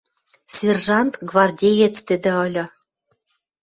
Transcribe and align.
Сержант, 0.55 1.13
гвардеец 1.29 1.95
тӹдӹ 2.07 2.31
ыльы. 2.45 2.65